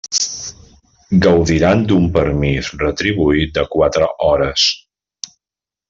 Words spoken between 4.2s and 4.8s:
hores.